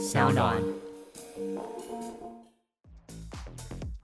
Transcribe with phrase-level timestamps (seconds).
[0.00, 0.56] 小暖。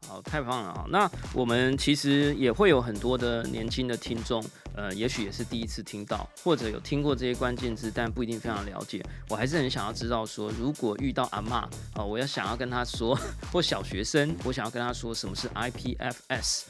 [0.06, 0.84] 好，太棒了啊！
[0.90, 9.02] 那我们其实也会有很多的年轻的听众，呃，也许也是第一次听到，或者有听过这些关键字，但不一定非常了解。
[9.30, 13.18] 我还是很想要知道说，如果遇到阿嬷啊，我要想要跟他说，
[13.50, 16.64] 或小学生，我想要跟他说什么是 IPFS，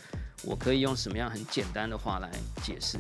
[0.45, 2.31] 我可以用什么样很简单的话来
[2.63, 2.97] 解释？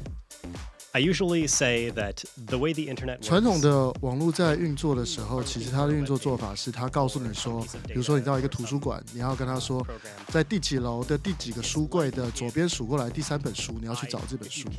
[0.97, 9.87] I usually say that the way the internet 传统的网络在运作的时候，其实它的运作做法是，它告诉你说，比如说你到一个图书馆，你要跟他说，
[10.29, 14.71] 在第几楼的第几个书柜的左边数过来第三本书，你要去找这本书。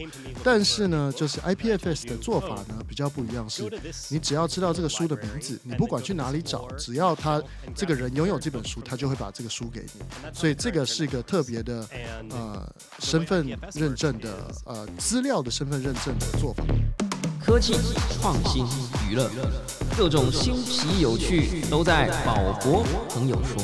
[0.43, 3.71] 但是呢，就是 IPFS 的做法呢比较不一样，是
[4.09, 7.39] 你只要知道这个书的名字，你不管去哪里找，只要他
[7.75, 10.01] 这个人拥有这本书，他就会把这个书给你。
[10.33, 11.87] 所以这个是一个特别的
[12.31, 16.63] 呃身份认证的呃资料的身份认证的做法。
[17.39, 17.73] 科技、
[18.19, 18.65] 创新、
[19.09, 19.29] 娱乐，
[19.97, 23.63] 各种新奇有趣都在宝博朋友说。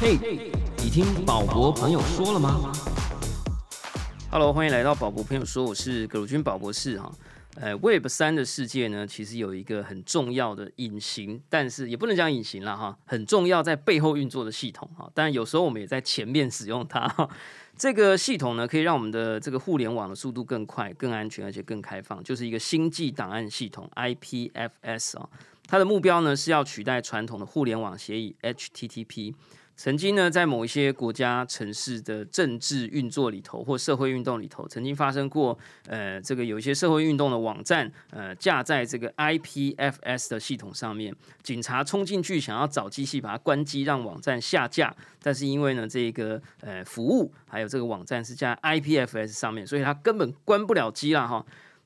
[0.00, 0.18] 嘿，
[0.78, 2.72] 你听宝博朋友说了吗
[4.30, 7.12] ？Hello，欢迎来到宝博朋友说，我是葛鲁军宝博士哈。
[7.56, 15.10] 呃，Web 三的世界呢，其实有一个很重要的隐形，但是也不能讲隐形了哈，很重要在背后运作的系统哈。
[15.12, 17.28] 当然有时候我们也在前面使用它哈。
[17.76, 25.28] 这个系统呢，可以让我们的这个互联网的速度更快、更安全，而且更开放，就是一个星际档案系统 IPFS 啊、
[25.66, 29.34] 它的目标呢是要取代传统的互联网协议 HTTP。
[29.74, 51.44] 曾经呢，在某一些国家、城市的政治运作里头，或社会运动里头，曾经发生过，呃，这个有一些社会运动的网站，呃，架在这个 IPFS 的系统上面，警察冲进去想要找机器把它关机，让网站下架，但是因为呢，这个呃服务还有这个网站是在 IPFS 上面，所以它根本关不了机了哈。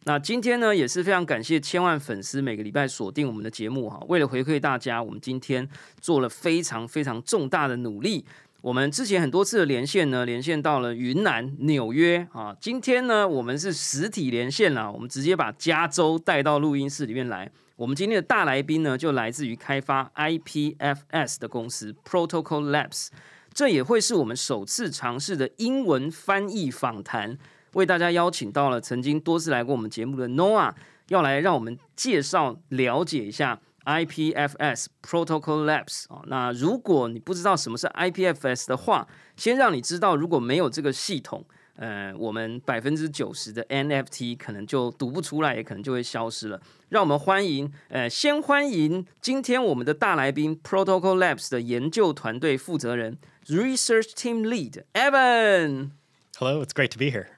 [0.09, 4.01] 那今天呢，也是非常感谢千万粉丝每个礼拜锁定我们的节目哈。
[4.09, 5.69] 为了回馈大家，我们今天
[6.01, 8.25] 做了非常非常重大的努力。
[8.61, 12.57] 我们之前很多次的连线呢，连线到了云南、纽约啊。
[12.61, 17.50] 今天呢，我们是实体连线了，我们直接把加州带到录音室里面来。
[17.75, 23.09] 我们今天的大来宾呢，就来自于开发 IPFS 的公司 Protocol Labs，
[23.53, 27.37] 这也会是我们首次尝试的英文翻译访谈。
[27.76, 30.72] 为大家邀请到了曾经多次来过我们节目的 Noah，
[31.09, 41.44] 要来让我们介绍了解一下 IPFS Protocol Labs 啊、那如果你不知道什么是 IPFS 的话，先让你知道，如果没有这个系统，
[41.75, 46.59] 呃，我们百分之九十的 NFT 可能就读不出来，也可能就会消失了。
[46.88, 55.91] 让我们欢迎，呃，先欢迎今天我们的大来宾 Protocol Labs 的研究团队负责人 Research Team Lead Evan。
[56.38, 57.35] Hello, it's great to be here.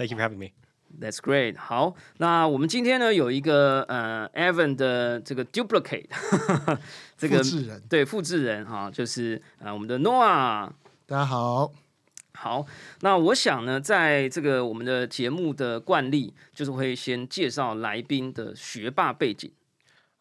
[0.00, 0.52] Thank you for having me.
[0.98, 1.58] That's great。
[1.58, 6.08] 好，那我们今天呢有一个呃 Evan 的这个 duplicate，
[7.18, 10.70] 这个复制人对复制人哈，就是呃我们的 Noah。
[11.04, 11.70] 大家好，
[12.32, 12.64] 好，
[13.02, 19.52] 那我想呢，在这个我们的节目的惯例，就是会先介绍来宾的学霸背景。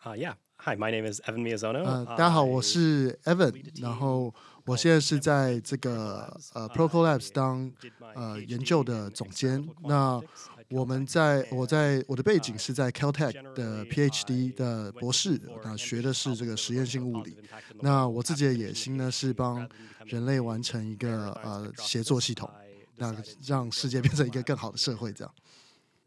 [0.04, 0.34] Uh, yeah.
[0.62, 1.86] Hi, my name is Evan Miyazono.
[1.86, 4.34] 呃，大家好，我是 Evan，然后
[4.66, 7.72] 我现在是在这个呃 Protocol Labs 当
[8.14, 9.66] 呃研究的总监。
[9.86, 10.22] 那
[10.70, 17.38] 我们在我在我的背景是在 Caltech 的 PhD 的博士，那学的是这个实验性物理。
[17.80, 19.66] 那我自己的野心呢是帮
[20.04, 22.52] 人类完成一个呃协作系统，
[22.98, 23.16] 那
[23.46, 25.34] 让世界变成一个更好的社会，这样。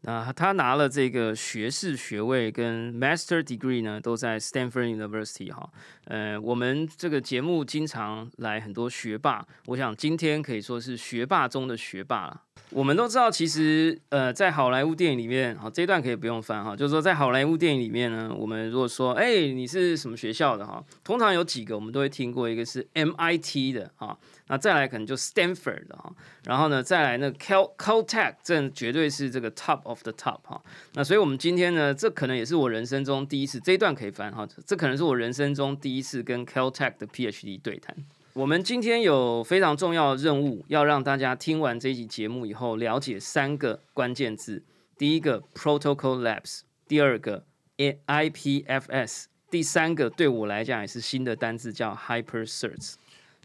[0.05, 5.69] 那他拿了这个学士学位跟 Master Degree 呢，都在 Stanford University 哈。
[6.05, 12.41] 呃，我们这个节目经常来很多学霸，我想今天可以说是学霸中的学霸了。
[12.69, 26.11] 我们都知道，其实呃，在好莱坞电影里面，好这一段可以不用翻哈，就是说在好莱坞电影里面呢，我们如果说，哎，你是什么学校的哈，通常有几个我们都会听过，一个是 MIT 的哈，那再来可能就 Stanford 的哈，
[26.45, 30.59] 然后呢再来那 Cal Caltech，这绝对是这个 top of the top 哈。
[30.93, 37.95] 那所以我们今天呢，这可能也是我人生中第一次，这一段可以翻哈，这可能是我人生中第一次跟 Caltech 的 PhD 对谈。
[38.35, 44.63] 我们今天有非常重要的任务，要让大家听完这一集节目以后，了解三个关键字：
[44.97, 47.45] 第一个 Protocol Labs，第二个
[47.77, 52.95] IPFS，第三个对我来讲也是新的单字，叫 Hyper Search。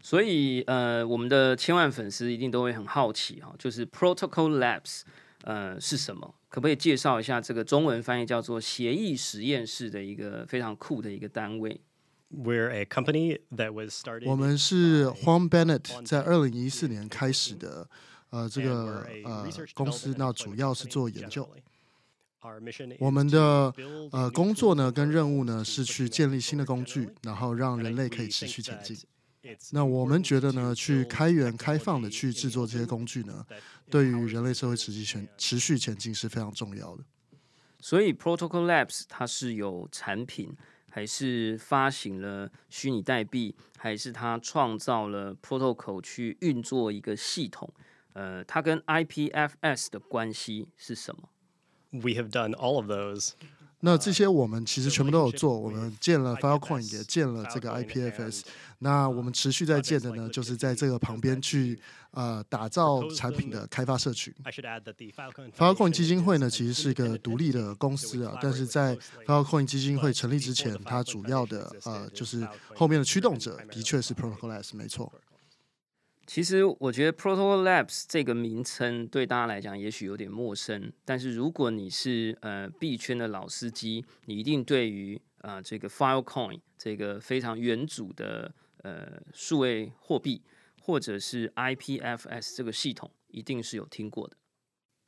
[0.01, 5.03] 所以，呃，我们的千万粉丝一定都会很好奇哈，就是 Protocol Labs，
[5.43, 6.33] 呃，是什么？
[6.47, 11.79] 可不可以介绍一下这个中文翻译叫做协议实验室的一个非常酷的一个单位？
[12.31, 14.29] We're a company that was started.
[14.29, 17.89] 我们是 Huang Bennett 在二零一四年开始的，
[18.29, 21.49] 呃，这个呃公司，那主要是做研究。
[22.99, 23.73] 我们的
[24.11, 28.95] 呃工作呢，跟任务呢是去建立新的工具，然后让人类可以持续前进。
[29.71, 33.43] 那我们觉得呢，去开源、开放的去制作这些工具呢，
[33.89, 37.03] 对于人类社会持续前持续前进是非常重要的。
[37.79, 40.55] 所以 Protocol Labs 它是有产品。
[40.99, 47.73] 还是发行了虚拟代币，还是他创造了 Protocol 去运作一个系统？
[48.11, 51.29] 呃，它跟 IPFS 的关系是什么
[51.91, 53.31] ？We have done all of those.
[53.81, 58.41] 那这些我们其实全部都有做，我们建了 Filecoin，也建了这个 IPFS。
[58.79, 61.79] 那我们持续在建的呢，就是在这个旁边去
[62.11, 64.33] 呃打造产品的开发社群。
[65.57, 72.45] Filecoin 基金会呢，其实是一个独立的公司啊，但是在 Filecoin 基金会成立之前，它主要的呃就是
[72.75, 75.11] 后面的驱动者的确是 Protocol Labs，没错。
[76.29, 88.53] 其实我觉得 Protocol Labs 这个名称对大家来讲也许有点陌生，但是如果你是呃币圈的老司机，你一定对于啊这个 Filecoin 这个非常元祖的
[88.83, 90.43] 呃数位货币，
[90.79, 94.37] 或者是 IPFS 这个系统，一定是有听过的。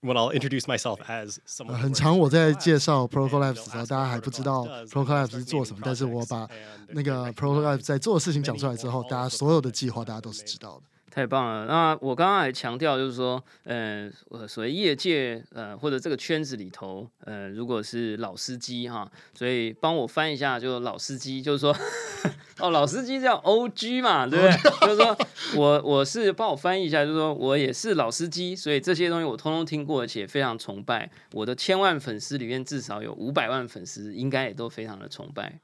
[0.01, 1.37] When I'll introduce myself as
[1.67, 6.49] 很长，我在介绍 Protocol Labs 的时候，大家还不知道 Protocol Labs 是做什么，但是我把
[6.87, 10.85] 那个 Protocol Labs 在做的事情讲出来之后，大家所有的计划大家都是知道的。
[11.11, 11.65] 太棒了！
[11.65, 14.09] 那我刚刚还强调，就是说，呃，
[14.47, 21.75] 所谓业界，呃，或者这个圈子里头，呃，如果是老司机哈，所以帮我翻一下，就老司机，就是说，
[22.59, 24.71] 哦，老司机叫 O G 嘛，对不对？
[24.87, 25.17] 就是说
[25.57, 31.11] 我我是帮我翻译一下，就是说我也是老司机，所以这些东西我通通听过，而且非常崇拜。
[31.33, 35.59] 我的千万粉丝里面至少有五百万粉丝，应该也都非常的崇拜。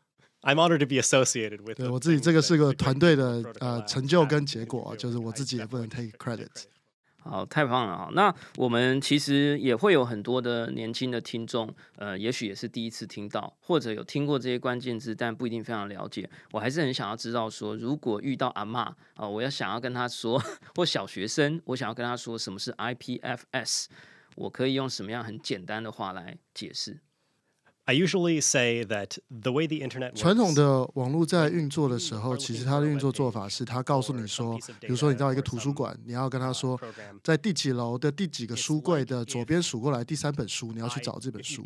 [0.47, 1.75] I'm honored to be associated with.
[1.75, 6.47] 对我自己，这个是个团队的呃成就跟结果，就是我自己也不能 take credit。
[7.17, 8.09] 好，太棒了哈！
[8.13, 16.29] 那我们其实也会有很多的年轻的听众，呃，也许也是第一次听到，或者有听过这些关键字，但不一定非常了解。
[16.53, 20.41] 我还是很想要知道，说如果遇到阿妈啊，我要想要跟他说，
[20.77, 23.87] 或小学生，我想要跟他说什么是 IPFS，
[24.35, 26.97] 我可以用什么样很简单的话来解释
[27.87, 36.77] ？I usually say that the way the internet 传统的网络在运作的时候，其实它的运作做法是，它告诉你说，比如说你到一个图书馆，你要跟他说，
[37.23, 41.63] 在第几楼的第几个书柜的左边数过来第三本书，你要去找这本书。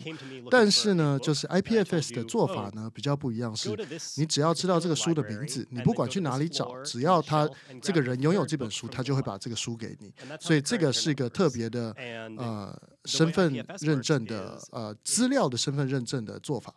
[0.51, 3.75] 但是呢，就是 IPFS 的做法呢比较不一样，是
[4.15, 7.49] 你只要知道这个书的名字，你不管去哪里找，只要他
[7.81, 10.13] 这个人拥有这本书，他就会把这个书给你。
[10.39, 11.91] 所以这个是一个特别的
[12.37, 16.23] 呃身份认证的呃资料的身份认证。
[16.23, 16.75] 的做法。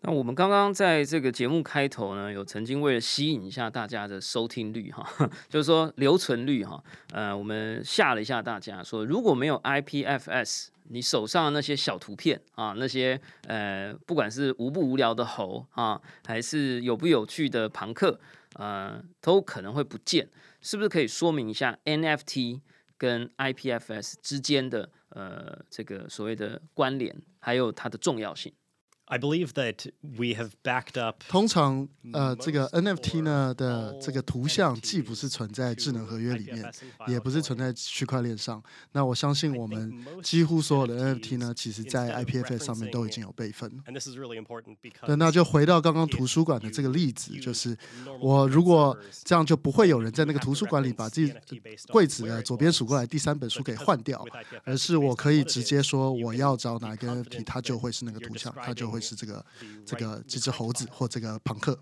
[0.00, 5.06] 那我们刚刚在这个节目开头呢，有曾经为了吸引一下大家的收听率哈，
[5.48, 6.82] 就是说留存率哈，
[7.12, 18.18] 呃，我们吓了一下大家，说如果没有 IPFS，你手上的那些小图片啊，那些呃，不管是无不无聊的猴啊，还是有不有趣的朋克，
[18.54, 20.28] 呃，都可能会不见。
[20.62, 22.60] 是不是可以说明一下 NFT
[23.00, 27.16] 跟 IPFS 之间的呃这个所谓的关联？
[27.38, 28.52] 还有它的重要性。
[29.10, 31.16] I believe that we have backed up.
[31.28, 36.72] 通常，呃，这个 NFT 呢的这个图像既不是存在智能合约里面，
[37.08, 38.62] 也不是存在区块链上。
[38.92, 39.92] 那我相信我们
[40.22, 43.68] 几乎所有的 NFT 呢，其实在 IPFS 上面都已经有备份。
[45.04, 47.76] 对，那就回到刚刚图书馆的这个例子，就是
[48.20, 51.34] 我如果这样，就不会有人在那个图书馆里把自己
[51.88, 54.24] 柜子的左边数过来第三本书给换掉，
[54.62, 58.99] 而是我可以直接说我要找哪个 NFT，它就会是那个图像，它就会。
[59.00, 59.44] 是这个
[59.84, 61.78] 这个这只猴子或这个朋克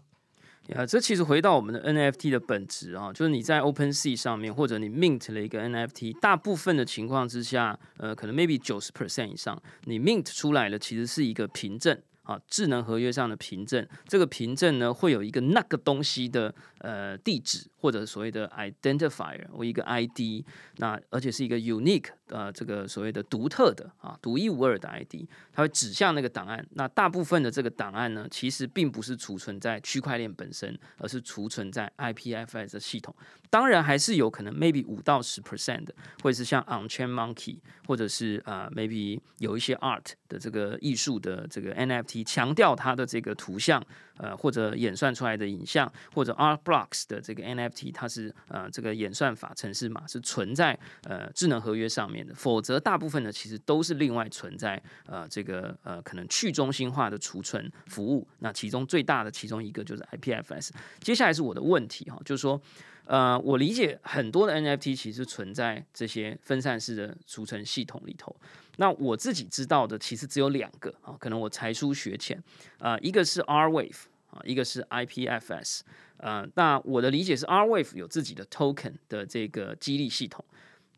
[0.74, 11.98] 啊，这其实回到我们的 NFT 的本质啊，就是你在 OpenSea 上面，或者你 Mint 了一个 NFT，大部分的情况之下，呃，可能 maybe 九十 percent 以上，你 Mint 出来了，其实是一个凭证。
[12.28, 20.44] 啊，智能合约上的凭证，这个凭证呢会有一个那个东西的呃地址或者所谓的 identifier 或一个 ID，
[20.76, 26.62] 那而且是一个 unique 呃这个所谓的独特的啊独一无二的 ID，它会指向那个档案。
[26.72, 33.16] 那大部分的这个档案呢，其实并不是储存在区块链本身，而是储存在 IPFS 的系统。
[33.50, 35.86] 当然还是有可能，maybe 五到十 percent，
[36.22, 43.82] 或者是像 Onchain Monkey，或者是啊，maybe 有一些 art 的这个艺术的这个 NFT，强调它的这个图像。
[44.20, 58.26] 呃，或者演算出来的影像，或者 Art Blocks 的这个 NFT，它是呃这个演算法程式码是存在呃智能合约上面的，否则大部分呢其实都是另外存在呃这个呃可能去中心化的储存服务。
[58.40, 60.70] 那其中最大的其中一个就是 IPFS。
[60.98, 62.60] 接下来是我的问题哈，就是说
[63.08, 68.36] 呃，我理解很多的 NFT 其实存在这些分散式的储存系统里头。
[68.76, 72.38] 那我自己知道的其实只有两个啊，可能我才疏学浅
[72.78, 75.80] 啊，一个是 R Wave 啊，一个是 IPFS。
[76.18, 80.44] 呃，那我的理解是 R Wave 有自己的 token 的这个激励系统，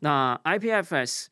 [0.01, 1.27] 那 IPFS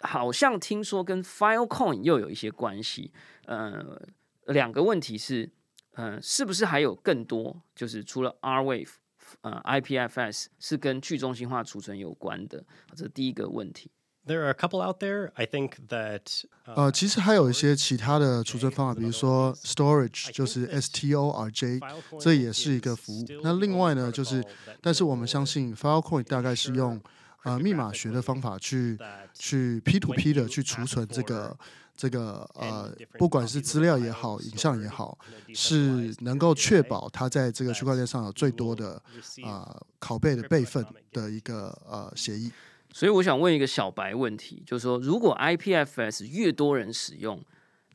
[0.00, 3.12] 好像听说跟 Filecoin 又有一些关系。
[3.44, 4.00] 呃，
[4.46, 5.50] 两个问题是，
[5.92, 7.62] 呃，是不是还有更多？
[7.74, 8.94] 就是除了 R Wave。
[9.42, 12.64] 呃，IPFS 是跟去中心化储存有关的，
[12.94, 13.90] 这是第一个问题。
[14.26, 15.30] There are a couple out there.
[15.34, 21.78] I think that 呃，其实还有一些其他的储存方法，比如说 storage，就是 S T O R J，
[22.18, 23.26] 这也是一个服务。
[23.42, 24.42] 那另外呢，就是，
[24.80, 26.98] 但是我们相信 Filecoin 大概是用
[27.44, 28.98] 呃密码学的方法去
[29.32, 31.56] 去 P to P 的去储存这个。
[31.96, 35.16] 这个呃，不管是资料也好，影像也好，
[35.54, 39.00] 是能够确保它在这个区块链上有最多的
[39.44, 42.50] 啊拷贝的备份的一个呃协议。
[42.92, 47.40] 所以我想问一个小白问题，就是说，如果 IPFS 越多人使用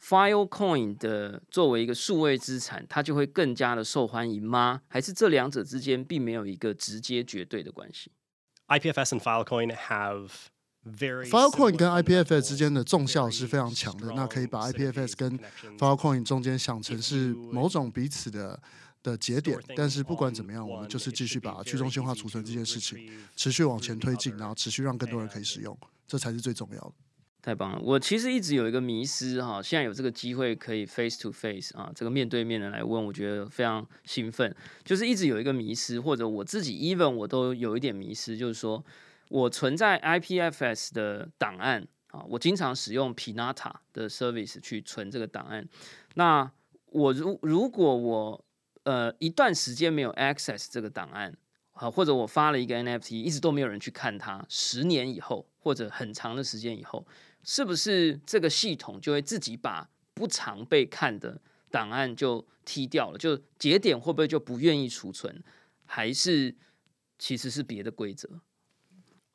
[0.02, 4.80] ，Filecoin 的作为一个数位资产，它就会更加的受欢迎吗？
[4.88, 8.10] 还是这两者之间并没有一个直接绝对的关系
[8.70, 10.30] ？IPFS and Filecoin have
[10.86, 15.38] Filecoin 跟 IPFS 之间的重效是非常强的，那可以把 IPFS 跟
[15.78, 18.60] Filecoin 中间想成是某种彼此的
[19.04, 19.60] 的节点。
[19.76, 22.98] 但是不管怎么样，我们就是继续把去中心化储存这件事情
[23.36, 26.94] 持续往前推进，然后持续让更多人可以使用，这才是最重要的。
[27.42, 27.80] 太棒了！
[27.82, 34.56] 我其实一直有一个迷失哈，现在有这个机会可以 face to face 啊，这个面对面的来问，我觉得非常兴奋。
[34.84, 38.84] 就是一直有一个迷失，或者我自己 even 我都有一点迷失，就是说。
[39.32, 45.64] 我存在 IPFS 的档案啊，我经常使用 Pinata 的 service 去存这个档案。
[46.16, 46.52] 那
[46.88, 48.44] 我如如果我
[48.86, 51.38] 呃一段时间没有 access 这个档案
[51.74, 57.06] 啊，或者我发了一个 NFT，一直都没有人去看它，十年以后或者很长的时间以后，
[57.44, 61.42] 是不是这个系统就会自己把不常被看的
[61.72, 63.18] 档案就踢掉了？
[63.18, 65.44] 就节点会不会就不愿意储存？
[65.86, 66.56] 还是
[67.18, 68.30] 其实是别的规则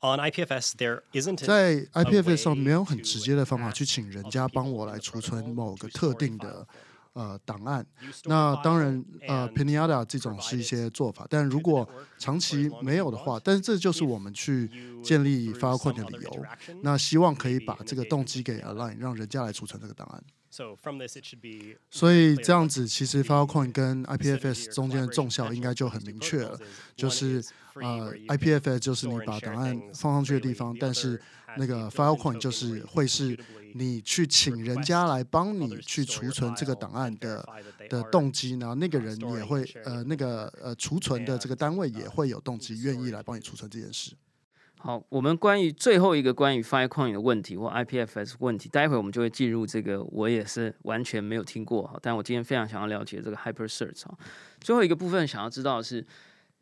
[0.01, 6.69] ？On IPFS, there isn't 在 IPFS 上没有很直接的方法去请人家帮我来储存某个特定的
[7.15, 7.85] 呃档案。
[8.27, 14.71] 那当然，呃，Pinata 这种是一些做法，但如果长期没有的话，但是这就是我们去
[15.03, 16.47] 建立 Filecoin 的理由。
[16.83, 20.23] 那希望可以把这个动机给 align，让人家来储存这个档案。
[21.91, 26.59] 所以这样子，其实 Filecoin 跟 IPFS 中间的重效应该就很明确了，
[26.95, 27.43] 就是
[27.75, 31.21] 呃，IPFS 就是你把档案放上去的地方，但是
[31.57, 33.37] 那个 Filecoin 就是会是
[33.75, 37.45] 你去请人家来帮你去储存这个档案的
[37.89, 44.13] 的动机，然后那个人也会呃那个呃储存的这个单位也会有动机愿意来帮你储存这件事。
[44.85, 54.15] 好，我们关于最后一个关于 Filecoin 的问题或 IPFS 问题，待会我们就会进入这个我也是完全没有听过哈，但我今天非常想要了解这个 Hyper Search 啊。
[54.61, 56.07] 最后一个部分想要知道的是，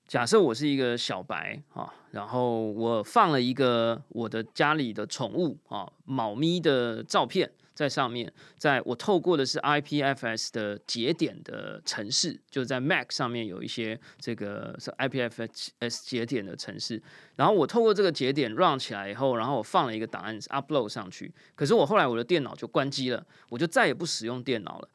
[0.07, 7.51] 假设我是一个小白啊，然后我放了一个我的家里的宠物啊，猫咪的照片。
[7.75, 15.71] 在上面，在我透过的是 IPFS 的节点的城市，就在 Mac 上面有一些这个 IPFS
[16.05, 17.03] 节点的城市，
[17.37, 24.89] 然后我透过这个节点 run 起来以后，然后我放了一个档案 upload 上去，可是我后来我的电脑就关机了，我就再也不使用电脑了。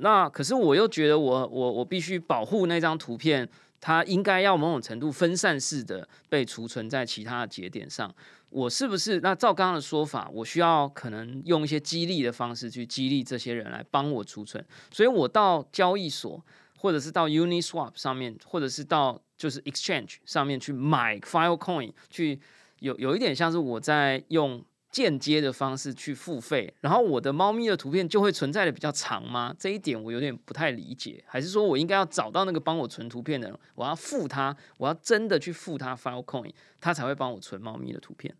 [0.00, 3.48] 那可是我又觉得我我我必须保护那张图片，
[3.80, 8.14] 它应该要某种程度分散式的被储存在其他的节点上。
[8.50, 16.42] 我是不是那照刚刚的说法，我需要可能用一些激励的方式去激励这些人来帮我储存，所以我到交易所
[16.78, 22.40] 或者是到 Uniswap 上面，或者是到就是 Exchange 上面去买 Filecoin，去
[22.80, 24.64] 有有一点像是我在用。
[24.90, 29.54] 间接的方式去付费，然后我的猫咪的图片就会存在的比较长吗？
[29.58, 38.34] 这一点我有点不太理解，还是说我应该要找到那个帮我存图片的人，我要付他，我要真的去付他 Filecoin，他才会帮我存猫咪的图片。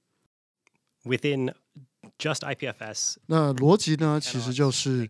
[1.05, 1.55] Within
[2.19, 4.21] Just IPFS，那逻辑呢？
[4.21, 5.09] 其实就是，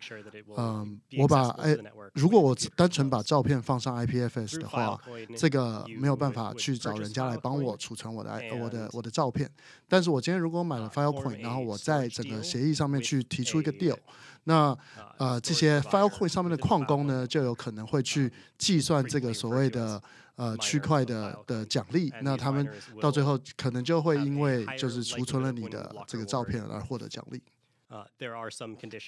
[0.56, 1.76] 嗯，我把哎，
[2.14, 4.98] 如果我单纯把照片放上 IPFS 的话，
[5.36, 9.50] 这个没有办法去找人家来帮我储存我的我的我的照片。
[9.88, 13.96] 但是我今天如果买了 Filecoin，然后我在整个协议上面去提出一个 deal，
[14.44, 14.76] 那
[15.18, 20.02] 呃这些 Filecoin 上面的矿工呢，就有可能会去计算这个所谓的。
[20.38, 22.66] 呃，区块的的奖励，那他们
[23.00, 27.42] 到最后可能就会因为就是储存了你的这个照片而获得奖励。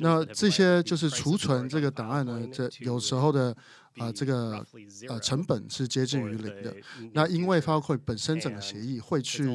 [0.01, 3.57] 那这些就是储存这个档案呢，这有时候的
[3.99, 4.65] 呃这个
[5.09, 6.75] 呃成本是接近于零的。
[7.13, 9.49] 那因为 Filecoin 本身整个协议会去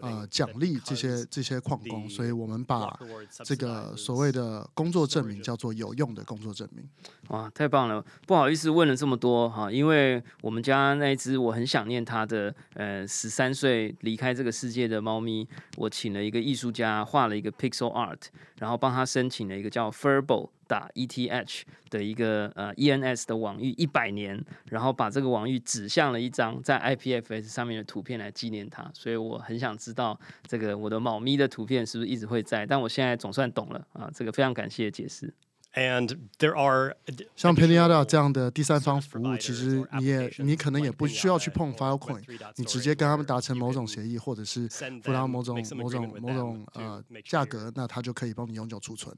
[0.00, 2.98] 呃奖励这些这些矿工，所以我们把
[3.44, 6.88] 这个所谓的工作证明叫做有用的工作证明。
[7.28, 8.04] 哇，太棒了！
[8.26, 18.20] 不好意思问了这么多哈，因为我们家那一只我很想念它的呃十三岁离开这个世界的猫咪，我请了一个艺术家画了一个 pixel art，
[18.58, 21.60] 然后帮他申请了一个叫 Furbo 打 ETH
[21.90, 35.34] 的一个呃 ENS 的网域一百年，然后把这个网域指向了一张在 IPFS 上面的图片来纪念它，所以我很想知道这个我的猫咪的图片是不是一直会在，但我现在总算懂了啊，这个非常感谢解释。
[35.74, 36.96] And there are
[37.36, 42.22] 像 Peniada 这样的第三方服务，其实你也你可能也不需要去碰 Filecoin，
[42.56, 49.14] 你直接跟他们达成某种协议，或者是付他某种某种某种呃价格，那他就可以帮你永久储存。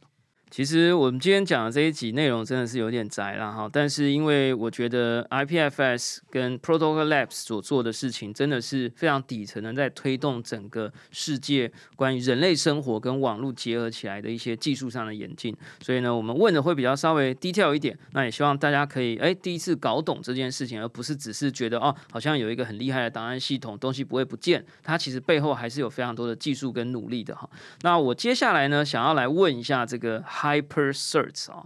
[0.54, 15.52] 其实我们今天讲的这一集内容真的是有点窄了哈，但是因为我觉得 IPFS 跟 Protocol Labs 所做的事情真的是非常底层的，在推动整个世界关于人类生活跟网络结合起来的一些技术上的演进。
[15.80, 27.50] 所以呢，我们问的会比较稍微 detail 一点，那也希望大家可以哎第一次搞懂这件事情，而不是只是觉得哦好像有一个很厉害的档案系统，东西不会不见，它其实背后还是有非常多的技术跟努力的哈。
[27.82, 30.23] 那我接下来呢，想要来问一下这个。
[30.44, 31.64] Hyper Search 啊，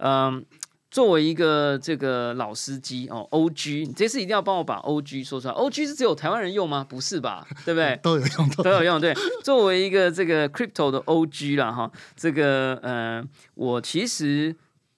[0.00, 0.44] 嗯，
[0.90, 5.54] 作为一个这个老司机哦，OG，你这次一定要帮我把 OG 说出来。
[5.54, 6.84] OG 是只有台湾人用吗？
[6.86, 7.46] 不是吧？
[7.64, 7.98] 对不对？
[8.02, 9.00] 都有用，都有用。
[9.00, 13.24] 对，作为一个这个 Crypto 的 OG 啦哈，这个呃，
[13.54, 14.54] 我其实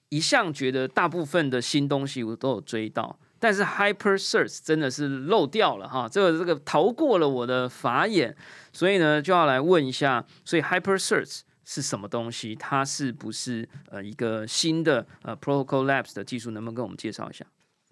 [0.09, 8.35] 一向觉得大部分的新东西我都有追到，但是 Hyper Search 真的是漏掉了哈，这个这个逃过了我的法眼，
[8.73, 11.41] 所以呢就要来问一下，所以 Hyper Search。
[11.65, 12.55] 是什么东西？
[12.55, 16.51] 它是不是呃一个新的呃 Protocol Labs 的技术？
[16.51, 17.45] 能不能跟我们介绍一下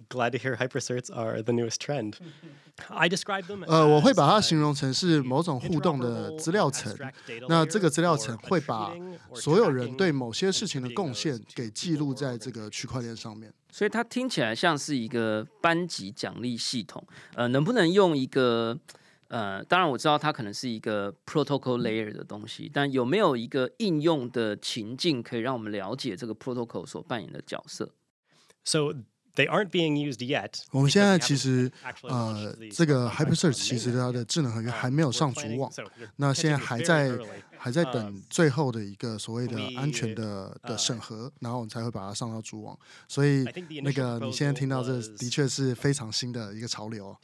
[0.10, 2.16] ？Glad to hear hypercerts are the newest trend.
[2.88, 3.64] I describe them.
[3.66, 6.94] 呃，我会把它形容成是某种互动的资料层。
[7.48, 8.94] 那这个资料层会把
[9.34, 13.54] 所有人对某些事情的贡献给记录在这个区块链上面。
[13.72, 17.06] 所以它听起来像是一个班级奖励系统。
[17.36, 18.78] 呃，能不能用一个？
[19.32, 27.94] 呃，当然我知道它可能是一个 protocol layer 的东西，但有没有一个应用的情境可以让我们了解这个 protocol 所扮演的角色
[28.66, 28.94] ？So
[29.34, 30.62] they aren't being used yet.
[30.72, 35.72] 我们现在其实呃，这个 HyperSearch 其实它的智能合约还没有上主网，
[36.18, 37.18] 那现在还在
[37.58, 42.78] 还在等最后的一个所谓的安全的的审核，然后我们才会把它上到主网。
[43.08, 43.46] 所以
[43.82, 47.16] 那个你现在听到这的确是非常新的一个潮流。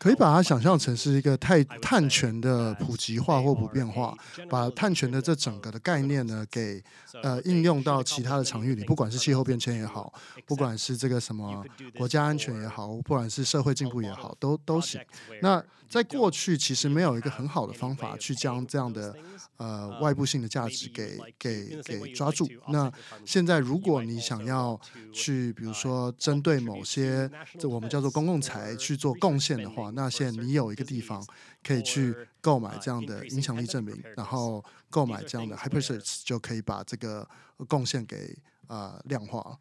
[0.00, 4.16] 可以把它想象成是一个太碳权的普及化或普遍化，
[4.48, 6.82] 把碳权的这整个的概念呢，给
[7.22, 10.10] 呃应用到其他的场域里，不管是气候变迁也好，
[10.46, 11.62] 不管是这个什么
[11.98, 14.98] 国家安全也好，不管是社会进步也好，都都行。
[15.42, 19.14] 那在过去其实没有一个很好的方法去将这样的。
[19.56, 22.48] 呃，外部性的价值给给给抓住。
[22.68, 22.90] 那
[23.26, 24.80] 现在，如果你想要
[25.12, 31.24] 去，比如说针对某些这我们叫做公共财去做贡献的话，那现在你有一个地方
[31.62, 37.28] 可以去购买这样的影响力证明，然后购买这样的 hypersearch 就可以把这个
[37.68, 39.58] 贡献给啊量化。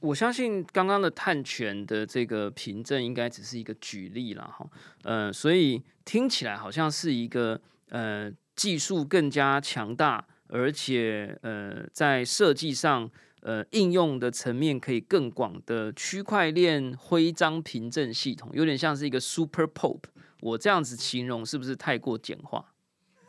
[0.00, 4.66] 我相信刚刚的探权的这个凭证应该只是一个举例了哈，
[5.02, 8.32] 呃，所以听起来好像是一个呃。
[8.54, 13.10] 技术更加强大，而且呃，在设计上
[13.42, 20.04] 呃应用的层面可以更广的区块链徽章凭证系统，有点像是一个 Super Pope。
[20.40, 22.74] 我这样子形容是不是太过简化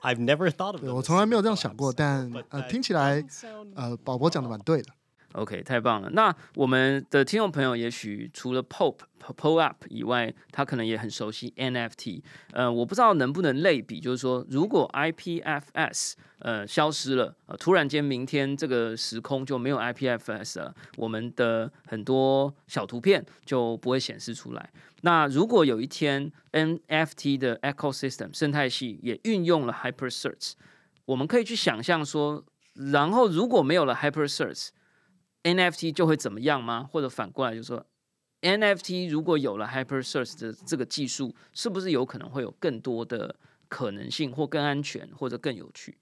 [0.01, 0.91] ？I've never thought of it。
[0.91, 3.23] 我从来没有这样想过，但呃，听起来
[3.75, 4.91] 呃，宝宝讲的蛮对的。
[5.33, 6.09] OK，太棒了。
[6.11, 12.21] 那我们的听众朋友，也许除了 Pop、Pop Up 以外，他可能也很熟悉 NFT。
[12.51, 24.69] 呃，我不知道能不能类比，就是说，如果 IPFS 呃消失了，呃，突然间明天这个时空就没有 IPFS 了，我们的很多小图片就不会显示出来。
[25.01, 30.53] 那如果有一天 NFT 的 ecosystem 生态系也运用了 Hyper Search，
[31.05, 34.69] 我们可以去想象说，然后如果没有了 Hyper Search。
[35.43, 36.87] NFT 就会怎么样吗？
[36.89, 37.85] 或者反过来就说
[38.41, 43.35] ，NFT 如果有了 HyperSearch 的这个技术，是不是有可能会有更多的
[43.67, 45.97] 可能性，或更安全，或者更有趣？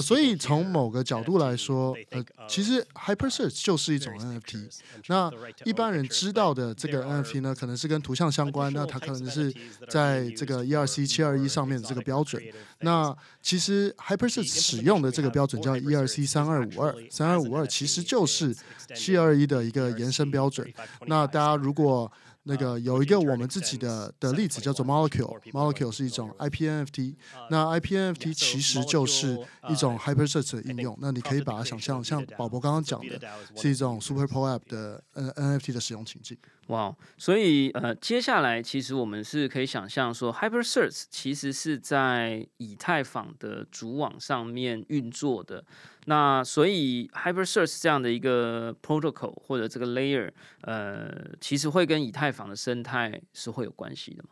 [0.00, 4.68] 所以从某个角度来说，呃，其实 hypersearch 就是一种 NFT。
[5.08, 5.30] 那
[5.64, 9.52] 一般人知道的这个 NFT 呢，可能是跟图像相关，那它可能是
[9.88, 12.42] 在这个 E2C721 上面的这个标准。
[12.80, 18.54] 那其实 hypersearch 使用的这个标准叫 E2C3252，3252 其实就是
[18.94, 20.70] 721的一个延伸标准。
[21.06, 22.10] 那大家如果
[22.44, 27.14] 那个有一个我们自己的的例子叫做 Molecule，Molecule 是一种 IP NFT，
[27.50, 30.98] 那 IP NFT 其实就是一种 hypersearch 的应用。
[31.00, 33.20] 那你可以把它想象像宝宝刚刚讲的，
[33.56, 36.36] 是一种 Super p o App 的 NFT 的使用情境。
[36.68, 45.64] 哇，所以呃，接下来其实我们是可以想象说，HyperSearch 其实是在以太坊的主网上面运作的。
[46.06, 50.30] 那所以 HyperSearch 这样的一个 protocol 或者这个 layer，
[50.62, 54.30] 呃，其实会跟以太坊的生态是会有关系的吗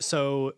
[0.00, 0.54] ？So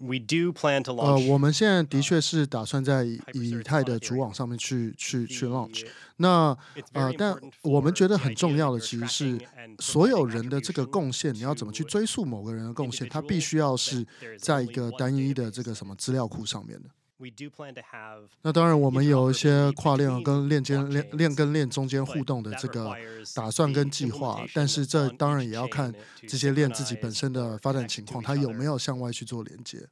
[0.00, 1.06] we do plan to launch。
[1.06, 5.86] 呃，我们现在的确是打算在以以太的主网上面去去去 launch。
[6.16, 6.56] 那
[6.92, 9.38] 呃，但我们觉得很重要的其实是
[9.78, 14.06] 所有人的这个贡献，你要怎么去追溯某个人的贡献，他必须要是
[14.38, 16.88] 在一个单一的这个什么资料库上面的。
[17.18, 22.94] we do plan to have 那当然我们有一些跨链跟链接链链跟链中间互动的这个
[23.34, 25.92] 打算跟计划但是这当然也要看
[26.28, 29.88] 这些链自己本身的发展情况它有没有向外去做连接。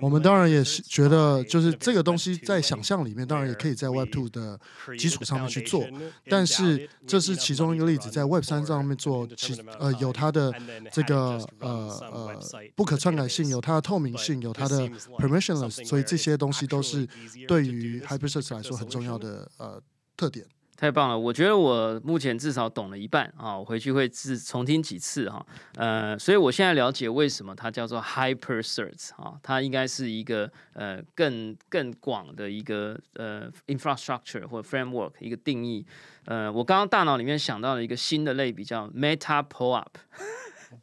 [0.00, 4.58] 我们当然也是觉得，就是这个东西在想象里面，当然也可以在 Web Two 的
[4.98, 5.84] 基础上面去做。
[6.26, 10.54] 但是这是其中一个例子，在 Web 3上面做，其呃有它的
[10.90, 12.40] 这个呃呃
[12.74, 14.88] 不可篡改性，有它的透明性，有它的
[15.18, 15.84] Permissionless。
[15.84, 17.06] 所以这些东西都是
[17.46, 19.82] 对于 Hypersearch 来说很重要的呃
[20.16, 20.46] 特点。
[20.81, 21.17] 太棒了！
[21.17, 25.43] 我觉得我目前至少懂了一半啊，我回去会自重听几次哈。
[25.73, 35.83] 呃，所以我现在了解为什么它叫做 Hyper Search 啊，它应该是一个呃更更广的一个呃 infrastructure 或者 framework 一个定义。
[36.25, 39.87] 呃，我刚刚大脑里面想到了一个新的类比叫 Meta POAP。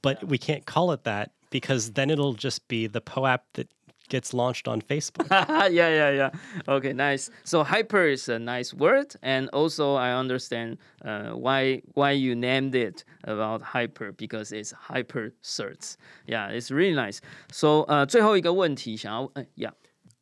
[0.03, 3.67] But we can't call it that because then it'll just be the POAP that
[4.09, 5.27] gets launched on Facebook.
[5.31, 6.31] yeah, yeah, yeah.
[6.69, 7.31] Okay, nice.
[7.43, 12.75] So hyper is a nice word, and also I understand uh, why why you named
[12.75, 15.97] it about hyper because it's hyper search.
[16.27, 17.21] Yeah, it's really nice.
[17.51, 19.73] So 呃，最后一个问题想要，呃，Yeah，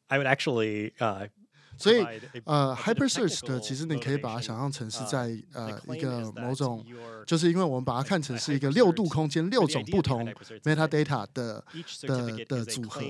[0.08, 1.28] I would actually uh,
[1.77, 2.03] 所以
[2.43, 6.83] 呃 hyper search 的其实你可以把它想象成是在呃一个某种
[7.25, 10.25] 就是因为我们把它看成是一个六度空间六种不同
[10.63, 11.63] metadata 的
[12.01, 13.01] 的的组合。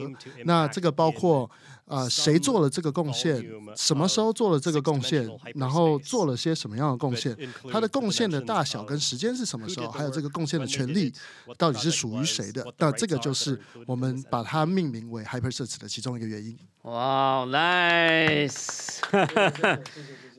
[0.44, 1.50] 那这个包括
[1.88, 3.44] 啊，谁做了这个贡献？
[3.76, 5.28] 什么时候做了这个贡献？
[5.56, 7.36] 然后做了些什么样的贡献？
[7.72, 9.90] 它的贡献的大小跟时间是什么时候？
[9.90, 11.14] 还有这个贡献的权利
[11.58, 12.66] 到底是属于谁的？
[12.78, 16.58] 那这个就是我们把它命名为 Hyper Search 的其中一个原因。
[16.82, 19.00] 哇，Nice！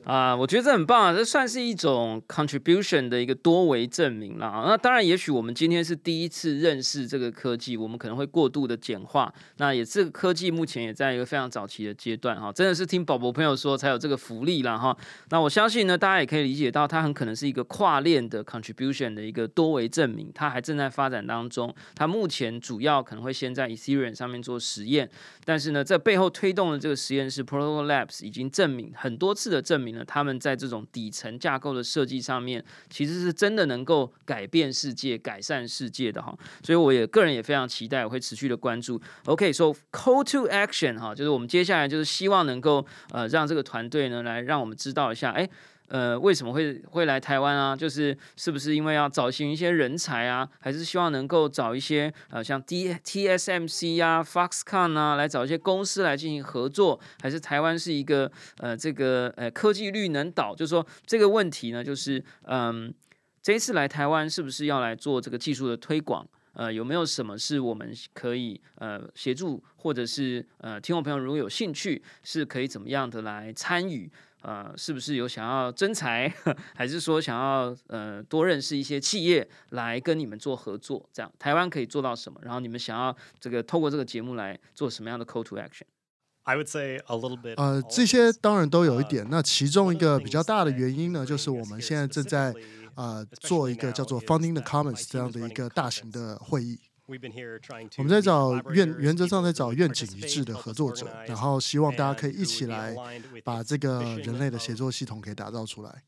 [0.05, 4.63] 啊，我觉得这很棒啊，这算是一种 contribution 的一个多维证明啦。
[4.65, 9.31] 那当然，也许我们今天是第一次认识这个科技，我们可能会过度的简化。
[9.57, 14.97] 那也这个科技目前也在一个非常早期的阶段哈，真的是听宝宝朋友说才有这个福利啦哈。
[15.29, 21.73] 那我相信呢，大家也可以理解到，它很可能是一个跨链的 contribution 的一个多维证明，它还正在发展当中。
[21.93, 25.07] 它目前主要可能会先在 Ethereum 上面做实验，
[25.45, 36.37] 但是呢，在背后推动的这个实验室 Protocol Labs 已经证明很多次的证明他们在这种底层架构的设计上面，其实是真的能够改变世界、改善世界的哈。
[36.63, 39.01] 所以我也个人也非常期待，我会持续的关注。
[39.25, 45.49] OK，so、call to action 哈，就是我们接下来就是希望能够呃让这个团队呢来让我们知道一下，哎。
[45.89, 47.75] 呃，为什么会会来台湾啊？
[47.75, 60.55] 就是是不是因为要找寻一些人才啊，还是希望能够找一些呃像 D TSMC 啊、Foxconn 啊来找一些公司来进行合作，还是台湾是一个呃这个呃科技绿能岛？
[60.55, 62.93] 就是说这个问题呢，就是嗯，
[63.41, 66.27] 这一次来台湾是不是要来做这个技术的推广？
[66.53, 74.11] 呃，有没有什么是我们可以呃协助，或者是呃听众朋友如果有兴趣，是可以怎么样的来参与？
[74.41, 76.33] 呃，是不是有想要增财，
[76.73, 81.07] 还是说想要呃多认识一些企业来跟你们做合作？
[81.11, 82.39] 这样台湾可以做到什么？
[82.43, 87.55] 然后你们想要这个透过这个节目来做什么样的 call to action？I would say a little bit。
[87.57, 89.27] 呃，这些当然都有一点。
[89.29, 92.53] 那其中一个比较大的原因呢，就是我们现在正在
[92.95, 96.79] 呃做一个叫做 founding the commons 这样的一个大型的会议。
[97.09, 102.95] We've been here trying to 我们在找愿原则上在找愿景一致的合作者，然后希望大家可以一起来
[103.43, 106.03] 把这个人类的协作系统给打造出来。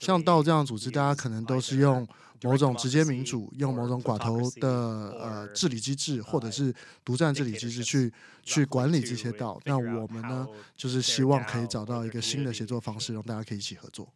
[0.00, 2.04] 像道这样组织，大家可能都是用
[2.42, 8.12] 某种直接民主，用某种寡头的呃治理机制，或者是独占治理机制去
[8.42, 9.60] 去管理这些道。
[9.64, 10.44] 那我们呢，
[10.76, 14.12] 就是希望可以找到一个新的协作方式，让大家可以一起合作。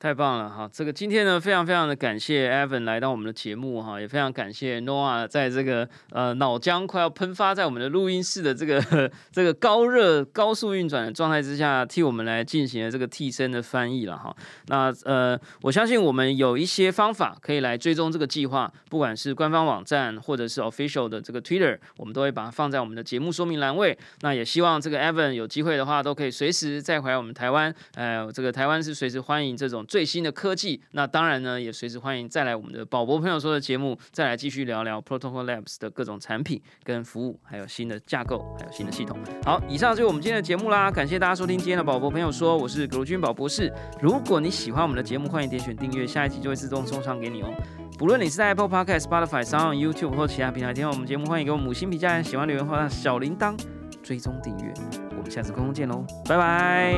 [0.00, 0.66] 太棒了哈！
[0.72, 14.34] 这个今天呢，非常非常的感谢 Evan 来到我们的节目哈，也非常感谢 Noah 在这个呃脑浆快要喷发在我们的录音室的这个这个高热高速运转的状态之下，替我们来进行了这个替身的翻译了哈。
[14.68, 23.98] 那呃，我相信我们有一些方法可以来追踪这个计划，不管是官方网站或者是 official 的这个 Twitter，我们都会把它放在我们的节目说明栏位。
[24.22, 27.74] 那也希望这个 Evan 有机会的话，都可以随时再回来我们台湾。
[27.96, 29.84] 呃，这个台湾是随时欢迎这种。
[29.90, 39.18] 最新的科技，那当然呢，也随时欢迎再来我们的宝博朋友说的节目，再来继续聊聊 Protocol Labs 的各种产品跟服务，还有新的架构，还有新的系统。
[39.44, 43.68] 好，以上就是我们今天的节目啦，感谢大家收听今天的宝博朋友说，我是葛如君宝博士。
[44.00, 47.52] 如果你喜欢我们的节目，欢迎点选订阅，下一集就会自动送上给你哦。
[47.98, 53.58] 不论你是在 Apple Podcast、Spotify、Sound、YouTube 或其他平台听到我们节目，欢迎给我们五星评价，喜欢留言或小铃铛
[54.04, 54.72] 追踪订阅。
[55.16, 56.94] 我们下次空中见喽，拜拜。